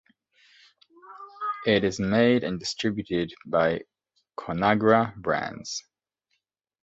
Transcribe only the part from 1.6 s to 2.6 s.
It is made and